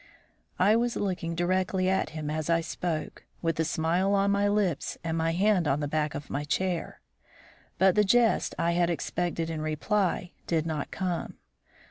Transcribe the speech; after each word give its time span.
I 0.57 0.75
was 0.75 0.95
looking 0.95 1.35
directly 1.35 1.87
at 1.87 2.09
him 2.09 2.31
as 2.31 2.49
I 2.49 2.61
spoke, 2.61 3.23
with 3.43 3.59
a 3.59 3.63
smile 3.63 4.15
on 4.15 4.31
my 4.31 4.47
lips 4.47 4.97
and 5.03 5.15
my 5.15 5.29
hand 5.31 5.67
on 5.67 5.79
the 5.79 5.87
back 5.87 6.15
of 6.15 6.27
my 6.31 6.43
chair. 6.43 7.01
But 7.77 7.93
the 7.93 8.03
jest 8.03 8.55
I 8.57 8.71
had 8.71 8.89
expected 8.89 9.47
in 9.51 9.61
reply 9.61 10.31
did 10.47 10.65
not 10.65 10.89
come. 10.89 11.35